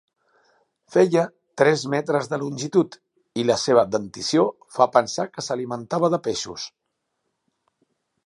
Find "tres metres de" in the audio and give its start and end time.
1.61-2.39